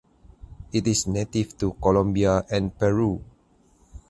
[0.73, 3.23] It is native to Colombia and Peru.